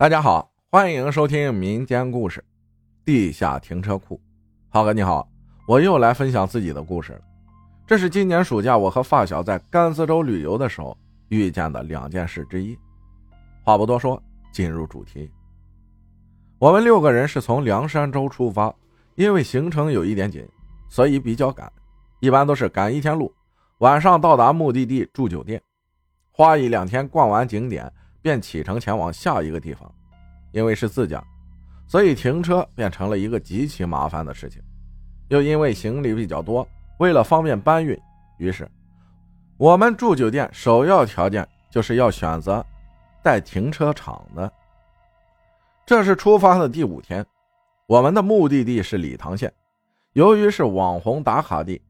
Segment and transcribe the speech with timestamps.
[0.00, 2.40] 大家好，欢迎收听民间故事
[3.04, 4.16] 《地下停车库》。
[4.70, 5.28] 浩哥你好，
[5.68, 7.20] 我又来分享自己的故事了。
[7.86, 10.96] 这是今年暑假我和发小在甘孜州旅游的时候
[11.28, 12.74] 遇见的两件事之一。
[13.62, 14.18] 话不多说，
[14.50, 15.30] 进入主题。
[16.58, 18.74] 我们六个人是从凉山州出发，
[19.16, 20.48] 因为行程有一点紧，
[20.88, 21.70] 所以比较赶，
[22.20, 23.30] 一般都是赶一天路，
[23.80, 25.60] 晚上到达目的地住酒店，
[26.32, 27.92] 花一两天逛完景点。
[28.22, 29.92] 便启程前往下一个地方，
[30.52, 31.22] 因为是自驾，
[31.86, 34.62] 所以停车变成了一个极其麻烦的事情。
[35.28, 36.66] 又因为行李比较多，
[36.98, 37.98] 为了方便搬运，
[38.38, 38.68] 于是
[39.56, 42.64] 我们住酒店首要条件就是要选择
[43.22, 44.52] 带停车场的。
[45.86, 47.24] 这是出发的第五天，
[47.86, 49.52] 我们的目的地是理塘县。
[50.14, 51.80] 由于是网红打卡地，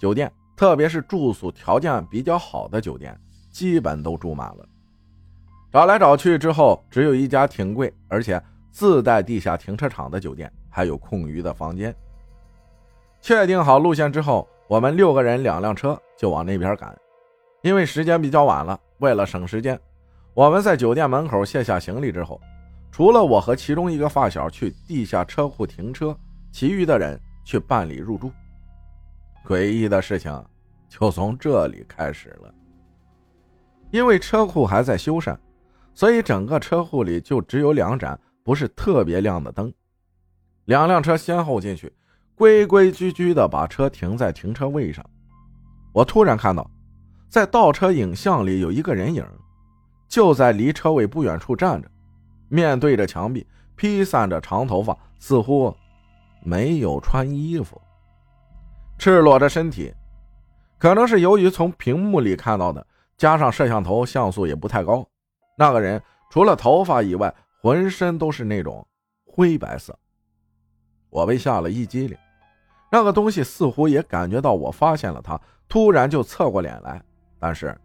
[0.00, 3.18] 酒店特别是住宿条件比较好的酒店，
[3.50, 4.66] 基本都住满了。
[5.72, 8.42] 找来找去之后，只有一家挺贵，而且
[8.72, 11.94] 自带地下停车场的酒店，还有空余的房间。
[13.20, 16.96] 确定好路线之后，我们六个人两辆车就往那边赶。
[17.62, 19.78] 因为时间比较晚了，为了省时间，
[20.34, 22.40] 我们在酒店门口卸下行李之后，
[22.90, 26.16] 除了我和其中一个发小去地下车库停车，
[26.50, 28.32] 其余的人去办理入住。
[29.46, 30.44] 诡异的事情
[30.88, 32.52] 就从这里开始了，
[33.92, 35.36] 因为车库还在修缮。
[35.94, 39.72] 所以整个车库里就只有两盏不是特别亮的灯，
[40.64, 41.92] 两辆车先后进去，
[42.34, 45.04] 规规矩矩的把车停在停车位上。
[45.92, 46.70] 我突然看到，
[47.28, 49.26] 在倒车影像里有一个人影，
[50.08, 51.90] 就在离车位不远处站着，
[52.48, 53.46] 面对着墙壁，
[53.76, 55.74] 披散着长头发，似乎
[56.42, 57.80] 没有穿衣服，
[58.98, 59.92] 赤裸着身体。
[60.78, 62.86] 可能是由于从屏幕里看到的，
[63.18, 65.06] 加上摄像头像素也不太高。
[65.60, 68.86] 那个人除了头发以外，浑身都是那种
[69.26, 69.94] 灰白色。
[71.10, 72.16] 我被吓了一激灵，
[72.90, 76.98] 那个东西似乎也感觉到我发现了他，突然就侧过脸来。
[77.38, 77.78] 但是，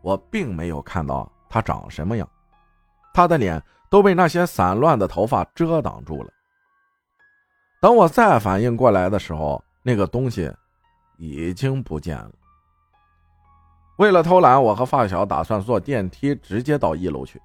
[0.00, 2.26] 我并没有看到他长什么样，
[3.12, 6.30] 他的脸都被那些散乱的头发遮挡住了。
[7.78, 10.50] 等我再反应过来的时候，那个东西
[11.18, 12.32] 已经不见了。
[13.96, 17.40] 为了偷懒，我和发小打算坐电梯直接到一楼去。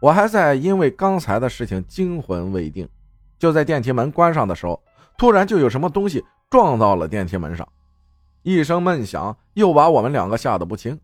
[0.00, 2.88] 我还在因为刚才的事情惊魂未定。
[3.38, 4.82] 就在电梯门关上的时候，
[5.16, 7.68] 突然就有什么东西撞到了电梯门上，
[8.42, 10.98] 一声闷响，又把我们两个吓得不轻。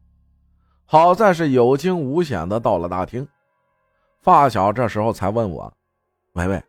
[0.86, 3.26] 好在是有惊无险的到了大厅。
[4.22, 5.72] 发小这时候才问我
[6.34, 6.62] ：“喂喂，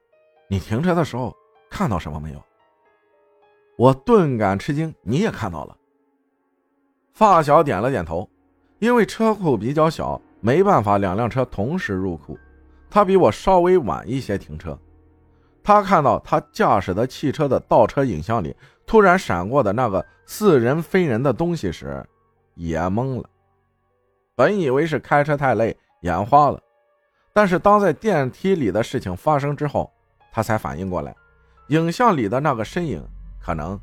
[0.50, 1.34] 你停车的时候
[1.70, 2.42] 看到什么没有？”
[3.78, 5.78] 我顿感吃惊：“你也看到了？”
[7.16, 8.30] 发小点了点头，
[8.78, 12.38] 因为车库比较小，没办法两辆车同时入库。
[12.90, 14.78] 他比我稍微晚一些停车。
[15.64, 18.54] 他看到他驾驶的汽车的倒车影像里
[18.86, 22.06] 突然闪过的那个似人非人的东西时，
[22.54, 23.30] 也懵了。
[24.36, 26.62] 本以为是开车太累眼花了，
[27.32, 29.90] 但是当在电梯里的事情发生之后，
[30.34, 31.16] 他才反应过来，
[31.70, 33.02] 影像里的那个身影
[33.42, 33.80] 可能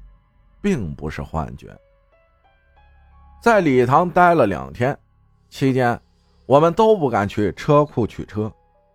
[0.60, 1.74] 并不是幻觉。
[3.42, 4.96] 在礼堂待了两天，
[5.48, 6.00] 期间
[6.46, 8.48] 我们都不敢去车库取车，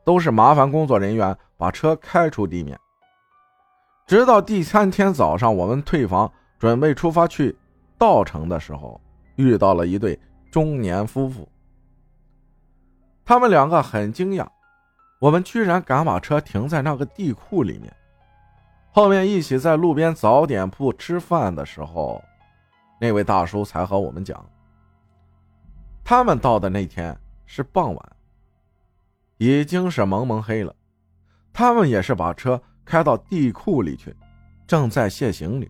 [0.05, 2.79] 都是麻烦工作人员把车开出地面。
[4.05, 7.53] 直到第三天早上，我们退房准备出发去
[7.97, 9.01] 稻城的时候，
[9.35, 10.17] 遇到了一对
[10.49, 11.45] 中年夫妇。
[13.25, 14.47] 他们两个很惊讶，
[15.19, 17.93] 我们居然敢把车停在那个地库里面。
[18.93, 22.23] 后面一起在路边早点铺吃饭的时候。
[22.99, 24.43] 那位大叔才和我们讲，
[26.03, 27.15] 他们到的那天
[27.45, 28.15] 是傍晚，
[29.37, 30.75] 已经是蒙蒙黑了。
[31.53, 34.15] 他们也是把车开到地库里去，
[34.65, 35.69] 正在卸行李，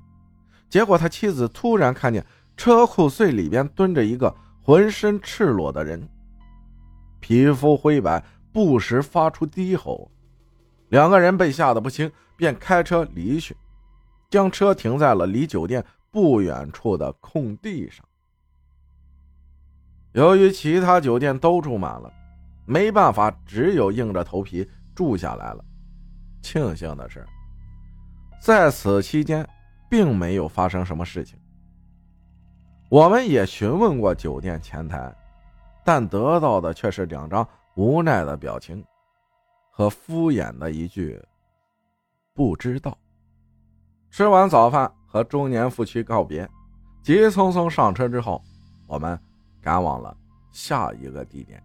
[0.70, 6.08] 结果他妻子突然看见车库最里边蹲着一个浑身赤裸的人，
[7.20, 10.10] 皮肤灰白，不时发出低吼。
[10.90, 13.56] 两个人被吓得不轻，便开车离去，
[14.30, 15.84] 将车停在了离酒店。
[16.18, 18.04] 不远处的空地上，
[20.14, 22.12] 由于其他酒店都住满了，
[22.66, 25.64] 没办法，只有硬着头皮住下来了。
[26.42, 27.24] 庆幸的是，
[28.42, 29.48] 在此期间
[29.88, 31.40] 并没有发生什么事情。
[32.90, 35.16] 我们也询问过酒店前台，
[35.86, 38.84] 但得到的却是两张无奈的表情
[39.70, 41.24] 和敷衍的一句
[42.34, 42.98] “不知道”。
[44.10, 44.92] 吃完早饭。
[45.18, 46.48] 和中年夫妻告别，
[47.02, 48.40] 急匆匆上车之后，
[48.86, 49.20] 我们
[49.60, 50.16] 赶往了
[50.52, 51.62] 下一个地点。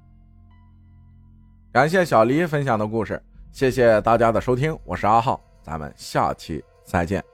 [1.70, 7.31] 感谢小黎分享的故事，谢谢大家的收听，我是阿浩，咱们下期再见。